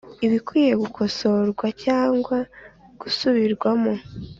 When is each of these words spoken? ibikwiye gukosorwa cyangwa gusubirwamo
ibikwiye 0.25 0.73
gukosorwa 0.81 1.65
cyangwa 1.83 2.37
gusubirwamo 3.01 3.93